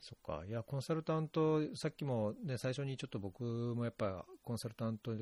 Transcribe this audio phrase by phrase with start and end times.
[0.00, 0.44] そっか。
[0.46, 5.16] いや、コンサルタント、さっきもね、最初にちょっと僕もやっぱコンサルタントっ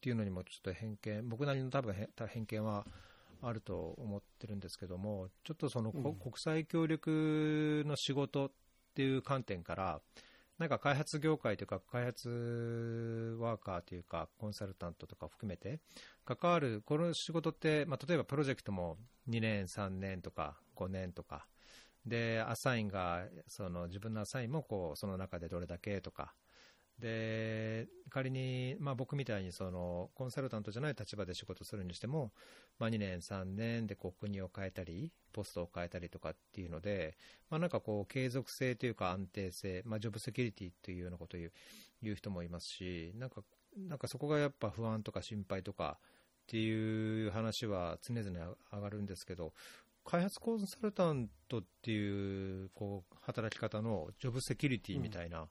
[0.00, 1.94] ていうのにもちょっと偏見、僕なりの多分
[2.28, 2.86] 偏見は
[3.42, 8.50] あると思ってるんですけども、ちょっとその、うん、国際協力の仕事っ
[8.94, 10.00] ていう観点から、
[10.58, 15.80] なんか開発業界というか、開発ワーカーというか、コンサルタントとか含めて、
[16.24, 21.46] 関わる、この仕事って、まあ、例えばプロジェクトも2年、3年とか5年とか、
[22.08, 26.34] で、アサインが、その自分のアサインもこう、その中でどれだけとか、
[26.98, 32.32] で、仮に、まあ僕みたいにその、コンサルタントじゃない立場で仕事するにしても、
[32.78, 37.16] まあ2年、3年でこう国を変えたり、ポストを変えたりとかっていうので、
[37.50, 41.52] まあなんかこう、継続性というか安定性、まあジョブセキュリティっていうようなことを言う
[42.02, 43.42] 言う人もいますし、なんか、
[43.76, 46.04] なんかそこがやっぱ不安とか心配とかっ
[46.46, 49.52] ていう話は常々上がるんですけど、
[50.10, 55.50] 開発コンサルタントっていうこう働き方のジョブセキュリティみたいな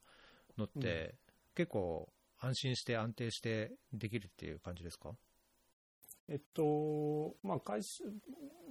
[0.57, 1.13] のって、
[1.53, 2.09] 結構
[2.39, 5.11] 安心して安定してできるっていう感じですか？
[6.27, 8.03] えっと、まあ、会社、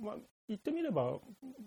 [0.03, 0.17] まあ、
[0.49, 1.19] 言ってみれば、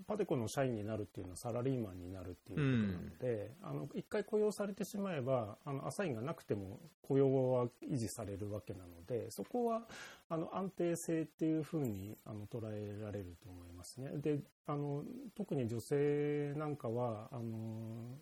[0.07, 9.81] パテコの社員になるっていうのはサラリーマンになるっていうことなので、うん、あの、一回雇用されてしまえば、あの、アサインがなくても雇用は維持されるわけなので、そこは、
[10.29, 14.11] あの、安定性っていうふうに、あの、捉えられると思いますね。
[14.17, 15.03] で、あの、
[15.35, 18.17] 特に女性なんかは、あの、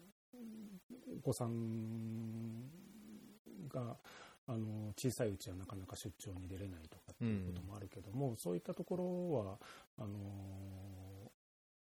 [1.17, 2.63] お子さん
[3.69, 3.97] が、
[4.50, 9.57] あの小さいうちはなかなか出張に出れないとかっていうこともあるけども、うん、そういったところは
[9.97, 10.17] あの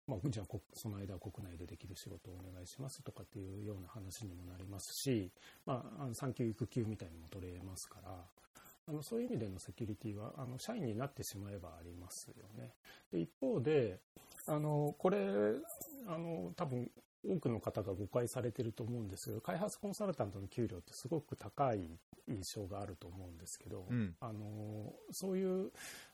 [0.08, 5.30] まあ、じゃあその間は国内でできる仕事をお願いしますとかっていうような話にもなりますし、
[5.66, 8.12] まあ、あの産休育休みたいにも取れますから
[8.88, 12.72] あのそういう意味でのセキュリティはあの社員になってしまえばありますよね。
[13.12, 14.00] で一方で
[14.48, 15.18] あのこれ
[16.08, 16.90] あの多分
[17.28, 21.90] 多くの方が誤解されてると思うんですけど開発コンサルタントの給料ってすごく高い
[22.28, 25.72] 印象があると思うんですけど、うん、あのそういう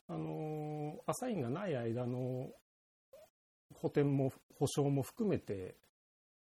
[0.08, 2.50] あのアサインがない間の
[3.74, 5.76] 補填も保証も含めて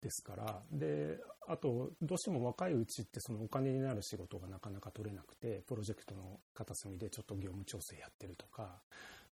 [0.02, 8.82] ですからであとどうしても若いうちってそのお金になる仕事がなかなか取れなくてプロジェクトの片隅でちょっと業務調整やってるとか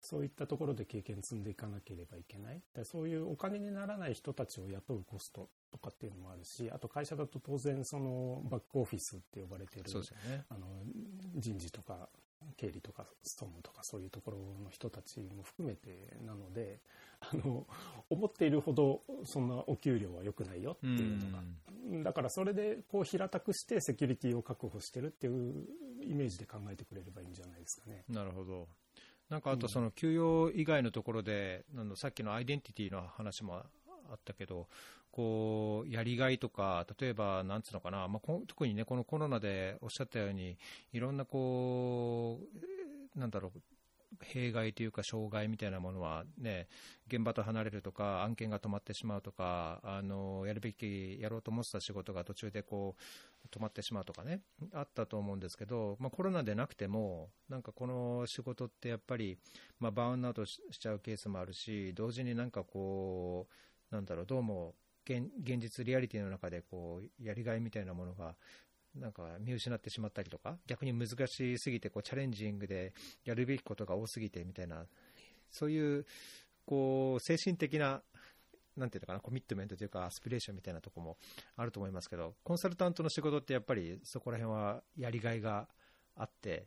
[0.03, 2.61] そういったところで経験積んでいかなければいけない。
[2.85, 9.93] そういうお金にならない人たちを雇うコストとかっていうのもあるし、あと会社だと当然そのバックオフィスって呼ばれている、
[10.29, 10.67] ね、あの
[11.37, 12.09] 人事とか
[12.57, 16.81] 経理とかストームとかそういうところの人たちも含めてなので、
[17.21, 17.67] あの、
[18.11, 22.05] 思っているほどそんなお給料は良くないよっていうのが。
[22.05, 25.67] だからそれでこう平たくしてセキュリティを確保してるっていう
[26.03, 28.05] イメージで考えてくれればいいんじゃないですかね。
[28.09, 28.67] なるほど。
[29.33, 33.65] なんかあとその給与以外のところで、うん、さっきのアイデンティティの話もあ
[34.15, 34.67] ったけど、
[35.11, 40.59] こう、やりがいとか、例えば、なんつうのかな、まあ、特にね、このコロナでおっしゃったように、
[40.93, 42.41] いろんなこ
[43.17, 43.61] う、なんだろう、
[44.21, 46.69] 弊害というか障害みたいなものはね、
[47.09, 54.41] 現場と離れるとか、案件が止まってしまうとか、あの、やるべき、やろうと思ってた仕事が途中でこう、止まってしまうとかね、
[54.73, 59.39] あったと思うんですけど、まあコロナでなくても、なんかこの仕事ってやっぱり、
[59.81, 63.49] まあバウンアウトしちゃうケースもあるし、同時になんかこ
[63.91, 64.75] う、なんだろう、どうも
[65.05, 65.29] 現
[65.59, 68.37] 実、リアリティの中でこうやりがいみたいなものが
[68.95, 72.93] なんか見失ってしまったりとか、逆に難しすぎてこうチャレンジングで
[73.25, 74.87] やるべきことが多すぎてみたいな、
[75.51, 76.07] そういう
[76.67, 78.03] こう精神的な、
[78.77, 81.17] なんていうのかな、コミットメントというか、アスピレーションみたいなところも
[81.57, 85.69] あると思いますけど、コンサルタントの仕事ってやっぱりそこら辺はやりがいが
[86.17, 86.67] あって、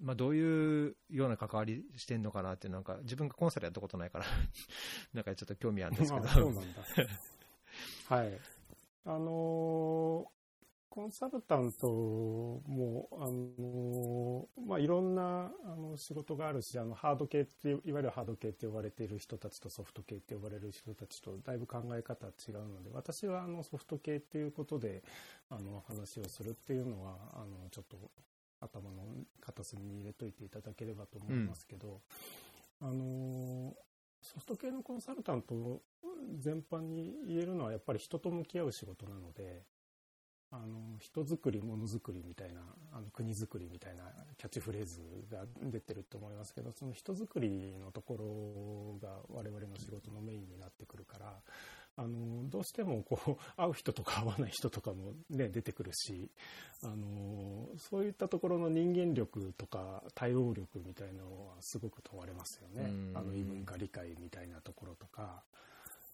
[0.00, 4.24] まあ、どういうような関わりしてんのかなって、なんか自分がコンサルやったことないから
[5.14, 6.26] なんかちょっと興味あるんですけど。
[8.08, 8.38] はい。
[9.04, 10.30] あの、
[10.90, 25.04] コンサルタントも、あの、まあ、いろんな、あの、仕事があるし、あの、ハード系って、いわゆるハード系って呼ばれている人たちとソフト系って呼ばれる人たちとだいぶ考え方は違うので、私は、あの、ソフト系っていうことで、
[25.48, 27.96] あの、話をするっていうのは、あの、ちょっと、
[28.60, 29.06] 頭の
[29.40, 32.00] 片隅に入れといていただければと思いますけど、
[32.82, 33.74] うん、あの、
[34.20, 35.80] ソフト系のコンサルタント
[36.38, 39.62] 全般に言えるのはやっぱり人と向き合う仕事なので、
[40.52, 42.60] あの人づくりものづくりみたいな
[42.92, 44.02] あの国づくりみたいな
[44.36, 44.98] キャッチフレーズ
[45.30, 51.34] が出てると思いますけどその人づくりのところが我々の仕事のメインになってくるから
[51.96, 56.30] あのどうしてもこう 会う人とか会わない人とかも、ね、出てくるし
[56.82, 62.86] あのそういったところの人間力とか対応力みたいなのはすごく問われますよね。
[63.14, 65.44] あの異文化理解みたいなところとか。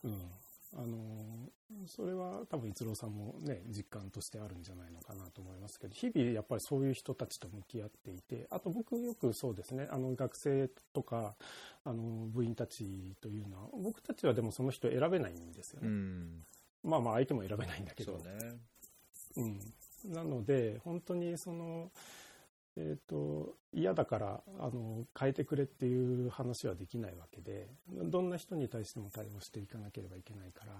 [0.04, 0.30] うん、
[0.74, 1.50] あの
[1.86, 11.34] それは多分逸郎さんもね実感としてあるんじゃないのかなと思いますけど日々やっぱりそういう人たちと向き合っていてあと僕よくそうですねあの学生とか
[11.84, 16.44] あの部員たちというのは僕たちはでもその人選べないんですよね、うん、
[16.84, 18.12] まあまあ相手も選べないんだけど。
[18.12, 18.20] ね、
[19.36, 19.60] うん、
[20.12, 21.90] なので本当にその
[22.78, 30.72] えーと、嫌だからあの変えてくれっていう話はできないわけでどんな人に対しても対応していかなければいけないから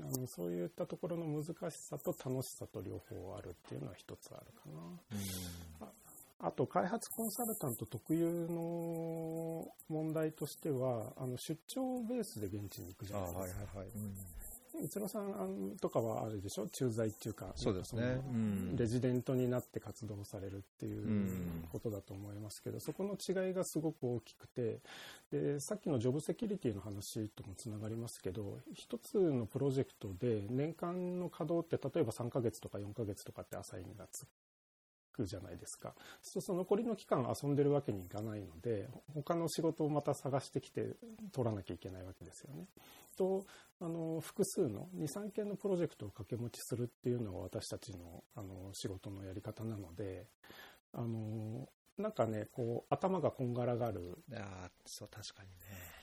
[0.00, 4.68] あのそういったところの難しさと楽しさと両方あるっていうのは一つあるか
[5.80, 5.88] な。
[6.40, 13.40] あと開発コンサルタント特有の問題としてはあの出張ベースで現地に行くじゃないですか。
[13.40, 14.14] はいはいはいうん
[14.82, 16.66] 逸郎さんとかはあれでしょ？
[16.68, 24.80] 駐在っていうかそうですね、うん、レジデントになって活動されるっていうことだと思いますけど、うん、そこの違いがすごく大きくて
[25.30, 34.26] でさっきのジョブセキュリティの話ともつながりますけど一つのプロジェクトで年間の稼働って例えば3ヶ月とか4ヶ月とかってアサインがつ
[35.18, 35.94] くじゃないですか。
[36.22, 40.94] そうその残りの期間遊んでるわけにいかないので、他の仕事をまた探してきて
[41.32, 42.66] 取らなきゃいけないわけですよね。
[43.16, 43.44] と、
[43.80, 50.26] あの、複数の2、3件のプロジェクトを掛け持ちするっていうのが私たちのあの仕事のやり方なので、
[50.92, 51.68] あの、
[51.98, 54.18] なんかね、こう、頭がこんがらがる。
[54.32, 55.97] ああそう、確かにね。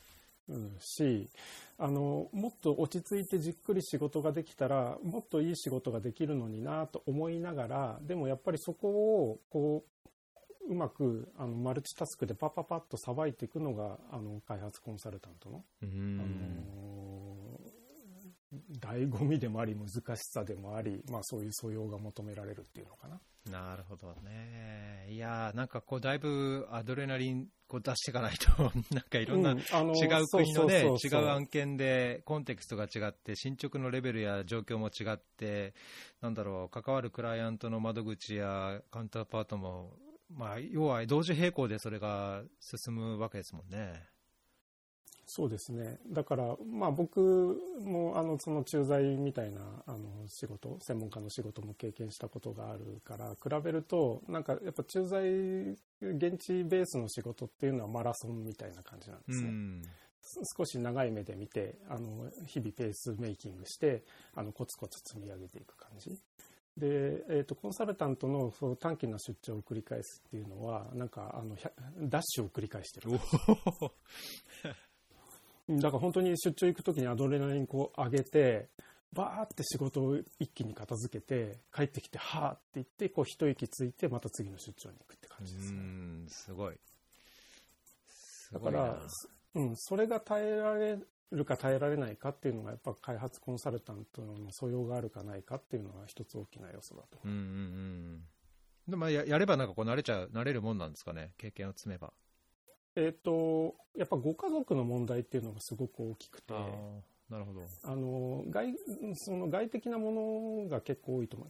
[0.47, 1.30] うん、し
[1.77, 9.95] あのもっと落ち着いてじっくり仕事ができたらもっといい仕事ができるのになと思いながらでもやっぱりそこをこう
[10.68, 17.14] うまくあのマルチタスクでパッパパッとさばいていくのがあの開発コンサルタントの、あの
[18.80, 23.19] 醍醐味でもあり難しさでもあり、まあ、そういう素養が求められるっていうのかな。
[23.50, 25.07] なるほどね。
[25.09, 28.51] いやなんかこう、だいぶアドレナリンこう出していかないと、
[28.94, 35.74] なんかいろんな違う国のね、違う案件でコンテクストが違って、進捗のレベルや状況も違って、
[36.21, 39.95] なんだろう、関わるクライアントの窓口やカウンターパートも、
[40.30, 44.14] まあ、要は同時並行でそれが進むわけですもんね。
[45.27, 45.98] そうですね。
[46.07, 55.22] だから、まあ僕もあのその駐在みたいなあの仕事、専門家の仕事も経験したことがあるから、比べると、なんかやっぱ駐在、
[56.01, 59.48] 現地ベースの仕事っていうのはマラソンみたいな感じなんですね。
[59.50, 59.81] うん
[60.57, 66.10] 少し長い目で見て、あの、日々ペースメイキングして、あの、コツコツ積み上げていく感じ。
[66.77, 71.56] で、えっ、ー、と、コンサルタントのその短期な出張を繰り返すっていうのは、なんか、あの、
[72.10, 73.12] ダッシュを繰り返してる。
[75.69, 78.69] だから本当に出張行く時にアドレナリンこう上げて、
[79.13, 85.79] バーって仕事を一気に片付けて、帰ってきて、はーって言って、こう一息ついて、また次の出張に行くって感じですね。
[85.79, 86.75] うん、すごい。
[88.51, 89.00] だから、
[89.56, 91.00] うん、それが耐えられ
[91.31, 97.19] るか耐えられないかっていうのが、やっぱ開発コンサルタントの素養があるかないかっていうのが一つ大きな要素だと。
[97.23, 98.21] うんうんうん。
[98.88, 102.13] でもややればなんかこう慣れちゃう、慣れるもんなんですかね、経験を積めば。
[102.95, 106.53] えっ、ー、と、やっぱご家族の問題っていうのがすごく大きくて、
[107.30, 107.62] なるほど。
[107.83, 108.75] あの、外、
[109.15, 111.50] その外的なものが結構多いと思う。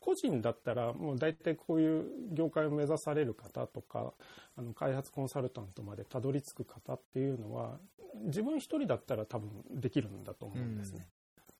[0.00, 4.12] 個人だったら、もう大体こういう業界を目指される方とか、
[4.56, 7.78] あの、開発コンサルタントまでたどり着く方っていうのは、
[8.24, 11.06] 自分一人だったら多分できるんだと思うんですね。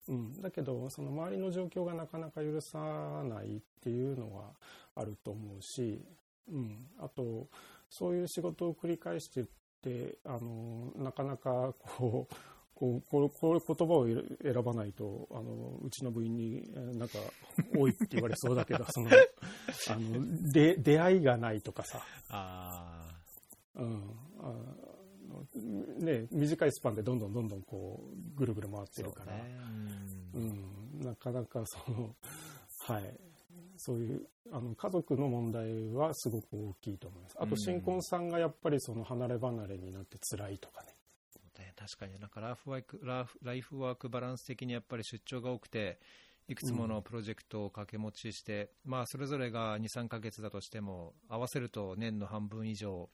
[0.09, 4.51] うん、うん、だけど、その周りの状況がなかなか許さないっていうのは
[4.95, 6.05] あると思うし、
[6.51, 7.49] うん、あと、
[7.95, 9.47] そういう仕事を繰り返していっ
[9.83, 12.35] て、あの、なかなかこう、
[12.75, 14.07] こう、こういう言葉を
[14.43, 17.19] 選ばないと、あの、うちの部員になんか
[17.77, 19.11] 多いって言われそうだけど、その、
[19.91, 22.01] あの、で、出会いがないとかさ。
[22.31, 23.11] あ
[23.77, 23.81] あ。
[23.81, 24.03] うん。
[24.41, 24.53] あ
[25.99, 29.59] ね、短いスパンでどんどんどんどんこう、ぐるぐる回ってるから、ね、
[30.35, 32.17] うん、なかなかその、
[32.89, 33.32] はい。
[33.83, 37.37] そういうあの家族の問題はすごく大きいと思います。
[37.39, 40.89] あと新婚さんがやっぱりその離れ離れになって辛いとかね。
[41.83, 42.19] 確かに。
[42.21, 45.99] なんかライフワークラライフワークバランス的にやっぱり出張が多くて、
[46.49, 53.09] いくつものプロジェクトを掛け持ちして、うん、まあそれぞれが2、3ヶ月だとしても、合わせると年の半分以上、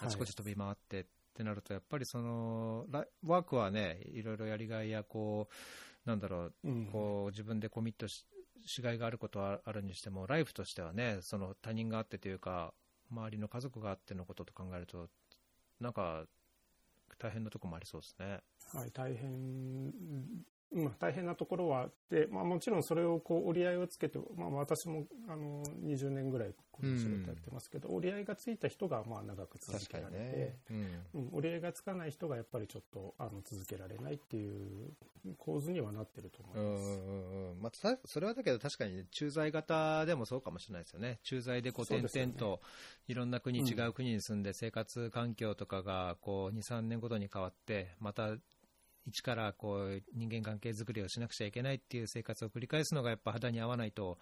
[0.00, 1.04] あちこち飛び回ってっ
[1.34, 2.86] てなると、やっぱりその
[3.24, 8.24] ワークはね、いろいろやりがいやこう、なんだろう、うん、こう自分でコミットし
[8.66, 12.74] 違いがあることはあるにしても、ライフとしてはね、その他人があってというか、
[13.10, 15.08] 周りの家族があってのことと考えると、
[15.80, 16.24] なんか
[17.18, 18.40] 大変なとこもありそうですね。
[18.72, 19.92] はい、大変
[20.74, 30.56] まあ、大変なところはあって、まあ、もちろんそれをこう折り合いをつけて、まあ、私もあの20年ぐらいこの仕事やってますけど、折り合いがついた人がまあ長く続けられて、ね。
[30.70, 30.76] うん。
[31.14, 34.90] うん、折り合いがつかない人がやっぱりちょっとあの続けられないっていう
[35.38, 36.88] 構図にはなってると思います。
[36.88, 42.60] うんうんうんまあ、さそれはだけど確かにね駐在型でもそうかもしれないですよね、駐在でこう々と
[43.08, 48.36] いろんな国、うん違う国に住んで生活環境とかがこう2、3年ごとに変わって、また
[49.06, 54.18] 一からこう人間関係づくりをしなくちゃいけないっていう生活を繰り返すのがやっぱ肌に合わないと、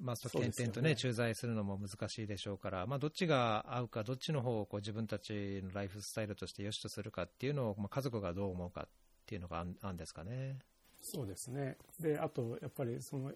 [0.00, 8.88] まあ、そうそうですよね転々とね、駐在するのも難しいでしょうから、まあ、どっちが合うか、どっちの方をこう自分たちのライフスタイルとして良しとするかっていうのを、まあ、家族がどう思うかっ
[9.26, 10.58] ていうのがあんあんですかね。
[11.00, 11.76] そうですね。
[12.00, 13.32] で、あと、やっぱり、その、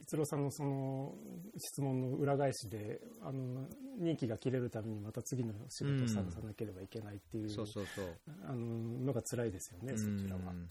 [0.00, 1.14] 逸郎さんのその
[1.58, 8.06] 質問の裏返しで、あの、任期が切れるためにまた次の仕事を探さなければいけないっていう、そうそうそう
[8.44, 10.52] あの、のが辛いですよね、そちらは。
[10.52, 10.68] うん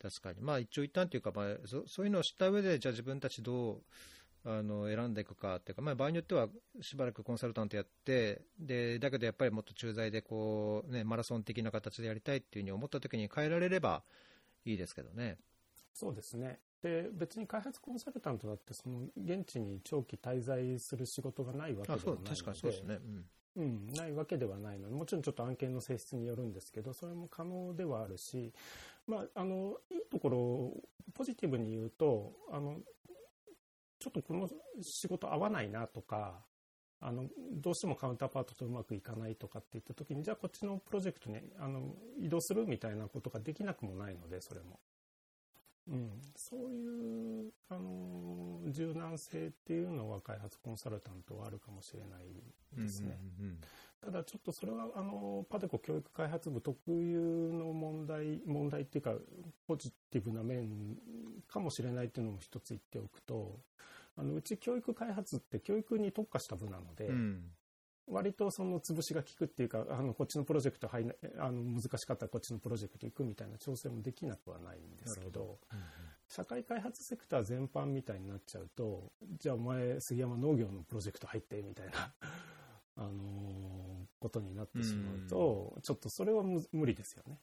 [0.00, 3.82] 確かに、まあ、一長一短というか、まあそ、そういうのを知った上で、じゃあ自分たちどう
[4.46, 6.48] あの選んでいくかっていうか、まあ、場合によっては
[6.82, 14.02] しばらくコンサルタントやって、でだけどやっぱりもっと駐在でこう、ね、マラソン的な形でやりたいっていうふうに思ったときに変えられれば
[14.64, 15.38] いいですけどね。
[15.92, 16.60] そうですね。
[16.82, 22.94] で、別に開発コンサルタントだって、その、現地に長期滞在する仕事がないわけではないので、確かにそうですね。
[22.96, 23.24] うん
[23.56, 28.52] うん、ないわけではないので、もちろんちょっと案件の性質によるんですけど、それも可能ではあるし、
[29.06, 30.82] まあ、あの、いいところを
[31.14, 32.80] ポジティブに言うと、あの、
[34.00, 34.50] ちょっとこの
[34.82, 36.44] 仕事合わないなとか、
[37.00, 44.80] あの、どうしてもカウンターパートとうまくいかないとかって言った時に、じゃあこっちのプロジェクトに、あの、移動するみたいなことができなくもないので、それも。
[45.86, 53.18] うん、そういう、あの、柔軟性っていうのは開発コンサルタントはあるかもしれないですね。
[53.38, 53.58] うんうん
[54.04, 59.14] ただちょっとそれはあのパデコ教育開発部特有の問題問題っていうか
[59.66, 60.68] ポジティブな面
[61.48, 63.58] かもしれないっていうのも一つ言っておくと
[64.16, 67.14] あのうち教育開発って教育に特化した部なので、うん。
[67.14, 67.42] うん
[68.06, 71.06] 割とその潰しが効くっていうかあのこっちのプロジェクト入
[71.38, 75.58] あの難しかったらこっちのプロジェクト行くみたいな調整もできなくはないんですけど
[76.28, 82.12] 社会開発セクター全般みたいになっちゃうとじゃあお前杉山農業のプロジェクト入ってみたいな
[82.96, 83.84] あのー
[84.24, 87.38] ことになってしまうと、ちょっとそれはむ無理ですよね。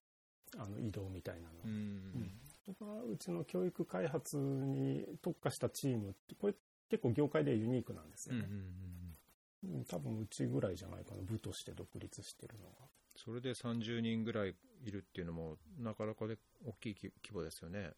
[0.58, 1.51] あの移動みたいなのは。
[1.66, 1.72] うん。
[1.72, 2.32] うん
[2.65, 6.53] そこはうちの教育開発に特化したチームってこれ
[6.89, 9.86] 結構業界でユニークなんですよね、うんうんうんうん。
[9.86, 12.72] 多分うちぐらいじゃないかな部として独立してるのは。
[13.15, 17.91] それで30人ぐらいいるっていうのも、なかなかで大きい規規模ですよね。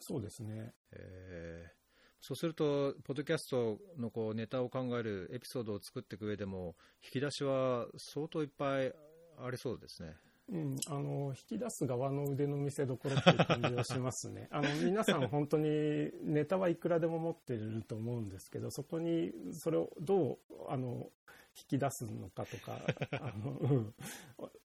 [0.00, 0.72] そうですね。
[0.92, 1.80] えー。
[2.20, 8.92] そうすると、ポッドキャストのこうネタを考えるエピソードを作っていく上でも、引き出しは相当いっぱい
[9.38, 10.16] ありそうですね。
[10.52, 14.48] うん、あの引き出す側の腕の見せ所っていう感じはしますね。
[14.52, 20.38] あの皆さん本当にネタはいくらでも持ってると思うんですけど、そこにそれをどう
[20.68, 21.10] あの
[21.56, 22.80] 引き出すのかとか、
[23.20, 23.92] あの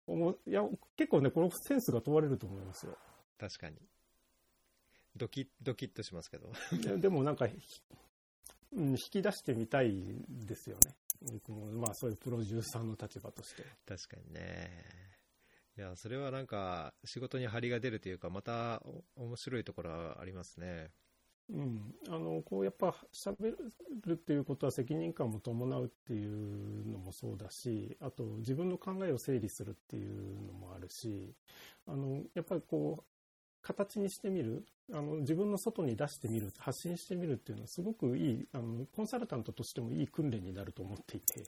[0.08, 2.96] うんいや結構ねこのセンスが問われると思いますよ。
[3.38, 3.76] 確かに。
[5.16, 6.50] ドキッ、ドキッとしますけど。
[6.72, 7.82] で でもなんか、ひ
[8.72, 9.92] うん、引き出してみたい
[10.28, 10.94] ですよね。
[11.32, 13.64] 僕もまあそういうプロデューサーの立場として。
[13.86, 14.98] 確かにね。
[15.78, 18.82] いや、それはなんか、仕事に張りが出るというか、また
[19.14, 20.90] 面白いところはありますね。
[21.50, 23.56] うん、あのこうやっぱ喋
[24.04, 31.32] るっていうことは責任感も伴うっていうのもそうだしあと自分の考えを整理するっていうのもあるし
[31.86, 33.04] あのやっぱりこう
[33.62, 41.44] 形にしてみるあの自分の外に出してみる発信してみるっていうのはすごくいいあのコンサルタントとしてもいい訓練になると思っていて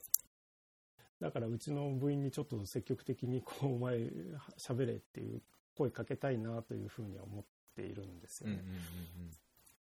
[1.20, 3.98] だからうちの部員にちょっと積極的にこうお前
[4.58, 5.42] 喋れっていう
[5.76, 7.44] 声かけたいなというふうには思っ
[7.76, 8.62] ているんですよね。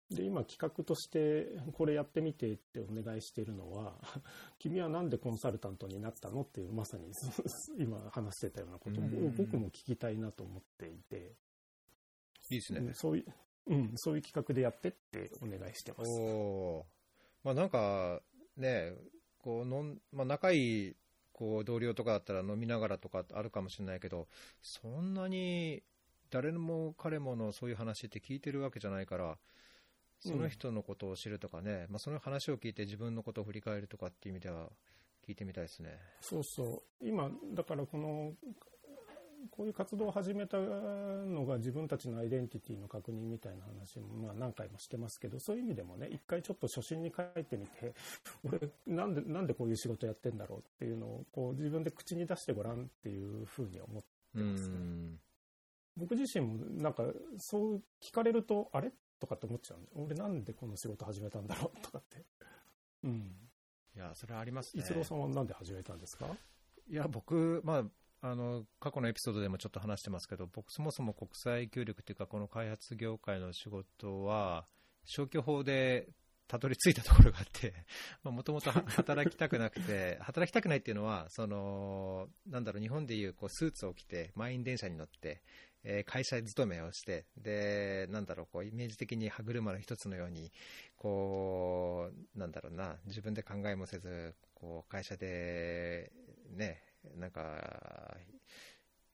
[0.09, 3.93] で今企画としてこれやってみてってお願いしているのは
[4.57, 7.11] 君はなんでコンサルタントになったのっていうまさに
[7.77, 11.35] 今話してたようなことうんうんうんも僕も聞きたいなと思っていて、
[12.49, 12.79] いいですね。
[12.79, 13.25] うんそういう、
[13.67, 16.09] うん、そういう企画でやってってお願いしてます。
[16.09, 16.85] おー
[17.43, 18.23] まあなんか
[18.57, 18.95] ね、
[19.37, 20.95] こうのんまあ、仲いい
[21.39, 24.27] こう同僚とかだったら飲みながらとかあるかもしれないけど、
[24.61, 25.81] そんなに
[26.29, 29.37] 誰も彼ものそういう話って聞いてるわけじゃないから、
[30.19, 34.67] その人のことを知るとかね、まあ、その話を聞いて自分のことを振り返るとかっていう意味では
[35.25, 35.97] 聞いてみたいですね。
[36.19, 38.33] そうそう今だからこの
[39.51, 47.93] こういう活動を始めたのが自分たちのアイデンティティの確認みたいな話もまあ何回もしてますけどそういう意味でもね一回ちょっと初心に帰ってみて
[48.43, 54.77] 俺なんでなんでこういう仕事やってんだろうっていうのをこう自分で口に出してごらんっていうふうに思ってうますね。
[54.77, 55.19] ん。
[55.97, 57.03] 僕自身もなんか
[57.37, 62.25] そう聞かれるとあれとかって思っちゃうんで俺なんでこの仕事始めたんだろうとかって。
[63.03, 63.33] うん。
[63.95, 64.83] いやそれはありますね。
[64.83, 66.27] 逸郎さんはなんで始めたんですか？
[66.89, 67.83] いや僕まあ
[68.21, 74.65] あの過去のエピソードでもちょっと話してますけど僕そもそも国際協力というかこの開発業界の仕事は
[75.05, 76.09] 消去法で
[76.49, 77.73] たどり着いたところがあって、
[78.25, 85.43] もともと 働きたくなくて、働きたくないっていうのは、そのなんだろう、日本でいうこうスーツを着て、満員電車に乗って、
[85.83, 90.51] えー、会社勤めをして、で、なんだろう、こうイメージ的に歯車の一つのように、
[90.97, 96.11] こう、なんだろうな、自分で考えもせず、こう会社で、
[96.49, 96.81] ね、
[97.15, 98.17] なんか、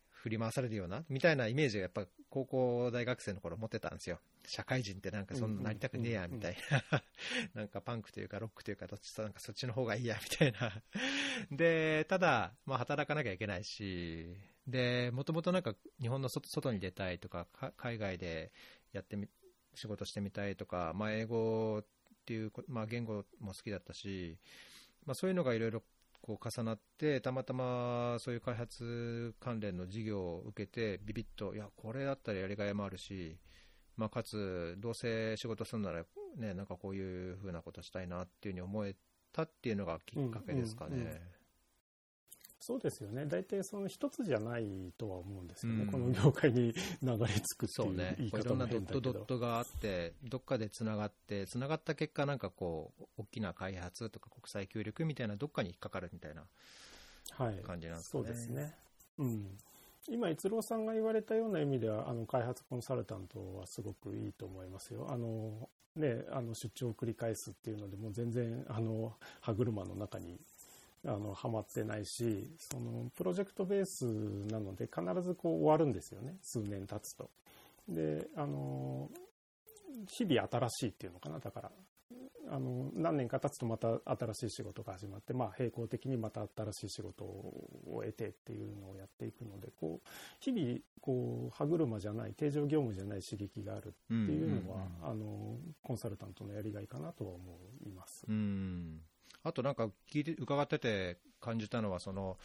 [0.09, 4.19] 振り回されるような、みたいなイメージがやっぱ高校、大学生の頃持ってたんですよ。
[4.47, 6.57] 社会人ってなんかそんななりたくねえや、みたい
[6.91, 7.03] な。
[7.53, 10.83] なんかパンクというかロックというか、どっちなんかそっちの方がいいや、みたいな。
[11.55, 18.51] で、ただ、まあ働かなきゃいけないし、で、もともとなんか日本の外に出たいとか、海外で
[18.93, 19.29] やってみ、
[19.75, 21.85] 仕事してみたいとか、まあ英語っ
[22.25, 24.39] ていう、まあ言語も好きだったし、
[25.05, 25.83] まあそういうのがいろいろ
[26.25, 33.37] こう重なって、たまたまそういう開発関連の事業を受けて、ビビッと、いや、これだったらやりがいもあるし、
[33.95, 36.03] まあ、かつ、どうせ仕事するなら、
[36.37, 38.95] ね、なんかこういうふうなことしたいなっていうふうに思え
[39.33, 40.95] たっていうのがきっかけですかね。
[40.95, 41.34] うんうんうん
[42.65, 56.43] そうですよね、大体その一つじゃないとは思うんですよね、うん、この業界に流れ着くっていう言い方もいろんなドットドットがあって、どっかでつながって、つながった結果、なんかこう、大きな開発とか国際協力みたいな、どっかに引っかかるみたいな
[57.37, 57.93] 感じなんですね。
[57.93, 58.75] はい、そうですね、
[59.19, 59.57] うん。
[60.09, 65.05] 今、逸郎さんが言われたような意味では、あの開発コンサルタントはすごくいいと思いますよ。
[65.11, 70.39] あのね、あの出張を繰り返すっていうので、もう全然あの歯車の中に
[71.05, 74.05] あのはまってないしそのプロジェクトベース
[74.51, 77.29] なので必ずこう終わるんですよね数年経つと。
[77.87, 79.09] であの
[80.09, 81.71] 日々新しいっていうのかなだから
[82.49, 90.07] あの何年か経つとまた新しい仕事が始まって、まあ、並行的にまた新しい仕事を得てっていうのをやっていくのでこう
[90.39, 98.25] 日々こう歯車じゃない定常業務じゃない刺激があるっていうのは、あのコンサルタントのやりがいかなとは思います。
[98.27, 99.01] うん
[99.45, 102.37] あとなんか聞いて伺ってて感じたのはその、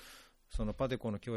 [0.50, 1.36] そのパデコの教、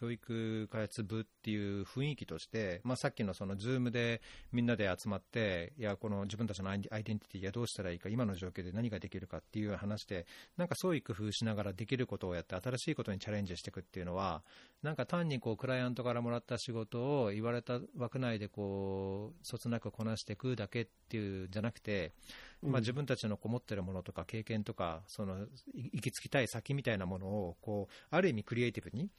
[0.00, 4.20] 教育開発部っていう雰囲気として、まあ、さっきのそのズームで
[4.52, 14.42] みんなで集まって、いや、この自分たちのアイデンティティがどうしたらいいか、今の状況で何ができるかっていう話で、なんか創意工夫しながらできることをやって、新しいことにチャレンジしていくっていうのは、
[14.82, 22.12] なんか単にこうクライアントからもらった仕事を言われた枠内でこう、そつなくこなしていくだけっていうじゃなくて、
[22.62, 29.10] まあ、自分たちのこもってるものとか経験とか、その行き着きたい先みたいなものをこう、ある意味クリエイティブに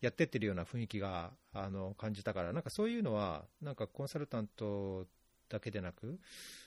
[0.00, 5.06] やってってるような雰囲気があの感じたから、なんかそういうのは、なんかコンサルタント
[5.48, 6.18] だけでなく、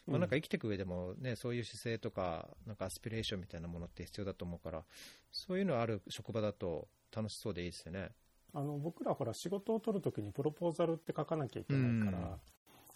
[0.08, 4.84] まあ、なんか生きていく上でも、ね、そういう姿勢とか、なんかアスピレーションみたいなものって必要だと思うから、
[5.32, 8.10] そういうのある職場だと楽しそうでいいですよね。
[8.56, 12.38] あの僕らほら仕事を取るときにプロポーザルって書かなきゃいけないから、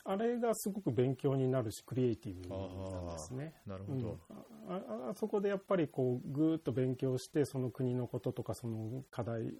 [0.10, 3.54] あれがすごく勉強になるしクリエイティブなんですね。
[3.66, 9.54] なるほど、うん、ああそこでやっぱりこうぐーっと勉強してその国のこととかその課題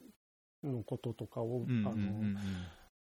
[0.64, 2.40] のこととかを、あの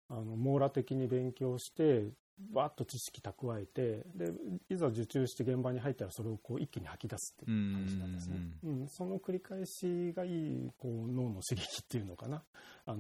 [0.09, 2.05] 網羅的に勉強して
[2.53, 4.33] わっと知識蓄えてで
[4.69, 12.43] いざ受注して現場に入ったらそれをこう一気に吐き出すっていう感じなんですね、うん、その繰り返しがいいこう脳の刺激っていうのかな。
[12.89, 12.99] あの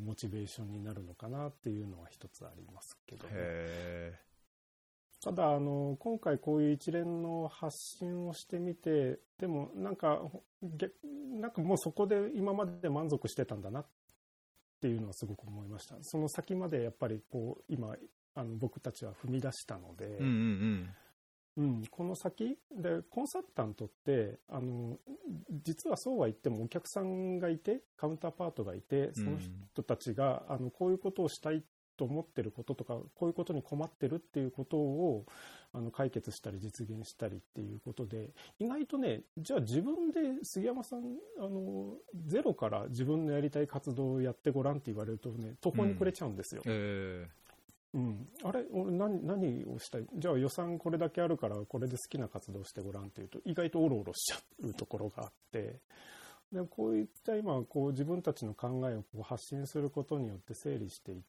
[0.00, 4.18] モチベーションになるのかなっていうのは一つありますけど、ね、
[5.22, 10.18] ただあの今回こういう一連の発信をしてみてでもなんか
[11.38, 13.86] なんかもうそこで今まで満足してたんだなっ
[14.82, 15.94] ていうのはすごく思いました。
[16.02, 17.94] その先までやっぱりこう今
[18.34, 20.90] あの僕たちは踏み出したので、うん、うん
[21.58, 24.96] うん、この先でコンサルタントってあの
[25.64, 29.36] 実はそうは言ってもお客さんがいてカウンターパートがいてその
[29.72, 31.62] 人たちが、あのこういうことをしたい
[31.96, 35.24] と思ってることとかこういうことに困ってるっていうことを
[35.72, 41.00] あの解決したり実現したりっていうことで意外とねじゃあ自分で杉山さん
[41.38, 41.94] あの
[42.26, 46.62] ゼロから自分のやりたい活動をやってごらんって言われるとね途方に暮れちゃうんですよ。
[46.64, 46.72] うん。
[46.72, 47.26] えー。
[47.94, 48.64] うん、あれ？
[48.72, 50.06] 俺何何をしたい？
[50.14, 55.80] じゃあ予算これだけあるからこれで好きな活動してごらんっていうと意外とおろおろしちゃうところがあって。
[56.52, 61.24] でこういった今こう自分たちの考えをこう発信することによって整理していって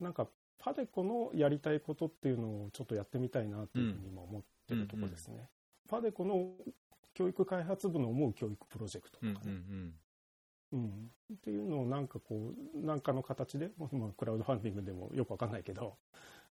[0.00, 5.34] なんかパデコのやりたいことっていうのをちょっとやってみたいなというふうに今思ってるところですね。
[5.34, 5.48] うんうんうん、
[5.88, 6.52] パデコの
[7.14, 9.94] 教育開発部の思う教育プロジェクトとかね、うんうんうん
[10.72, 15.96] うん、っていうのをなんかこう、なんかの形で、まあ、クラウドファンディングでもよくわかんないけど、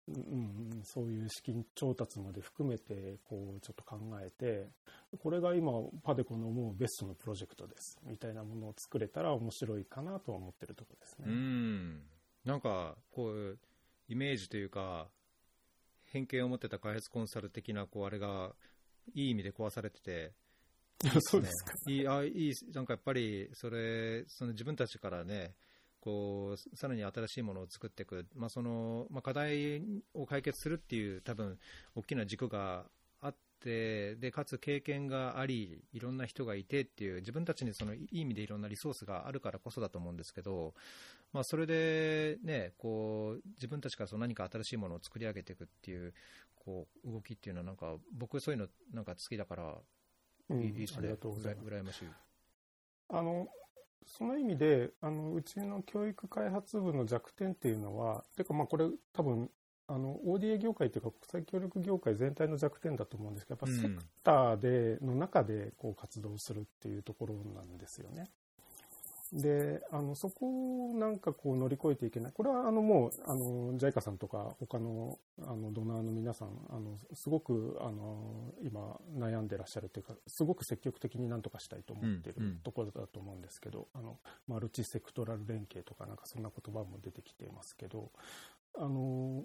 [0.09, 4.69] うん、そういう資金調達まで含めて、こう、ちょっと考えて、
[5.23, 11.27] これが今、パデコの思うベストのプロジェクトです、みたいなものを作れたら面白いかなとは思ってるところですね。
[11.29, 12.03] うん。
[12.45, 13.59] なんか、こう、
[14.09, 15.09] イメージというか、
[16.07, 18.55] 偏見を持ってた開発コンサル的な、こう、あれが、
[19.15, 20.33] いい意味で壊されてて、
[21.21, 21.73] そうですか。
[21.89, 25.55] いい、あ、いい、なんかやっぱり、それ、その自分たちからね、
[26.01, 29.83] こう、さらに新しいものを作っていく、まあ、その、まあ、課題
[30.15, 31.59] を解決するっていう、多分、
[31.95, 32.87] 大きな軸が
[33.21, 40.75] あって、で、かつ経験があり、いろんな人がいてっていう、自分たちにその、いい意味でいろんなリソースがあるからこそだと思うんですけど、
[41.33, 46.13] まあ、それでね、こう、自分たちからその何か新しいものを作り上げていくっていう、
[46.57, 49.77] こう、動きっていうのはなんか、僕そういうのなんか好きだから、
[50.57, 50.99] いいですね。
[50.99, 51.69] ありがとうございます。
[51.69, 52.09] 羨ましい。
[53.11, 53.49] あの、
[54.07, 59.51] その意味で、あの、うちの教育開発部の弱点っていうのは、てかまあこれ多分、
[59.87, 68.31] あの、ODA 業界というか国際協力業界全体の弱点だと思うんですけど、やっぱセクターで、の中でこう活動するっていうところなんですよね。
[69.33, 72.33] で、あの、そこをなんかこう乗り越えていけない。
[72.33, 88.11] これはあのもう、あの、ジャイカさんとか他のあのドナーの皆さん、あの、すごくあの、今悩んでらっしゃるというか、すごく積極的になんとかしたいと思ってるところだと思うんですけど、あの、マルチセクトラル連携とかなんかそんな言葉も出てきてますけど、
[88.77, 89.45] あの、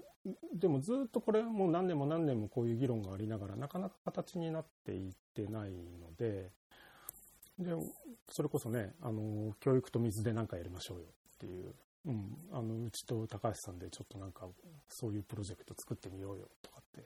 [0.53, 6.51] でもずっとこれもう何年も何年もこういう議論がありながらなかなか形になっていってないので、
[7.59, 7.71] で、
[8.29, 11.73] それこそね、あの、教育と水で何かやりましょうよっていう、
[12.05, 14.47] うん、あの、うちと高橋さんでちょっとなんか、
[14.89, 17.05] そういうプロジェクト作ってみようよとかって、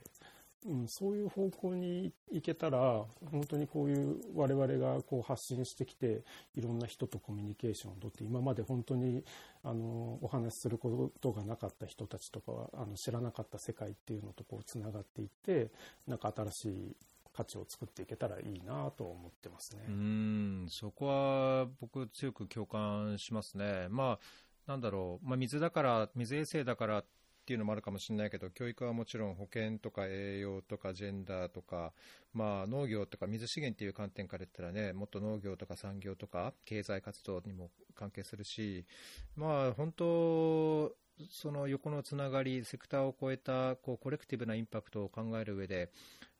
[0.66, 6.24] うん、そういう方向に行けたら、本当にこういう我々がこう発信してきて、
[6.56, 9.24] いろんな人とコミュニケーションをとって、今まで本当に、
[9.64, 15.72] あの、お話しすることがなかった人たちとかは、あの、知らなかった世界っていうのとこう、つながっていって、
[16.08, 16.96] なんか新しい
[17.40, 19.86] 価値を作っていけたらいいなと思ってますね。
[19.88, 23.88] うん、そこは僕強く共感しますね。
[23.90, 24.20] ま
[24.68, 27.06] あ、なんだろう、まあ、水だから、水衛生だからっ
[27.46, 31.94] ていうのもあるかもしれないけど、教育はもちろん保健とか栄養とかジェンダーとか、
[32.34, 38.86] まあ、農業とか水資源っていう観点から言ったらね、もっと農業とか産業とか経済活動にも関係するし、
[39.38, 40.94] まあ、本当、
[41.30, 45.92] その横のつながり、セクターを超えたこうコレクティブなインパクトを考える上で、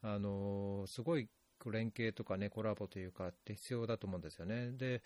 [0.02, 1.28] あのすごい
[1.66, 4.72] 連携とか、ね、コラボというかって必要だと思うんですよね。
[4.72, 5.02] で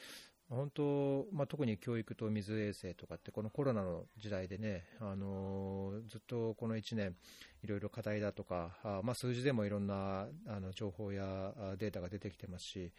[0.50, 7.16] 本当、まあ、特に教育と水衛生とかって、このコロナの時代でね、あのずっとこの1年、
[7.64, 12.92] いろいろ課題だとか、あまあ、数字でもいろんなあの情報やデータが出てきてますし、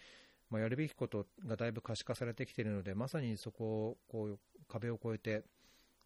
[0.51, 5.45] まあ、やるべきことがだいぶ可視化されてきているので、まさにそこをこう壁を越えて、